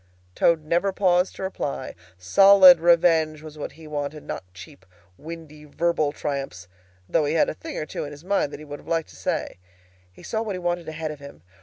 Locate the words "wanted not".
3.85-4.43